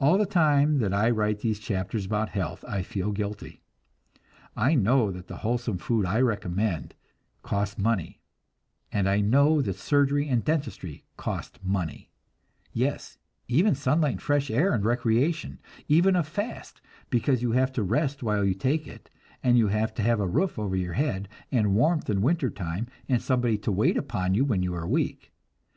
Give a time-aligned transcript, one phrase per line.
[0.00, 3.60] All the time that I write these chapters about health I feel guilty.
[4.56, 6.96] I know that the wholesome food I recommend
[7.44, 8.20] costs money,
[8.90, 12.10] and I know that surgery and dentistry cost money
[12.72, 13.16] yes,
[13.46, 18.24] even sunlight and fresh air and recreation; even a fast, because you have to rest
[18.24, 19.08] while you take it,
[19.40, 22.88] and you have to have a roof over your head, and warmth in winter time,
[23.08, 25.32] and somebody to wait upon you when you are weak.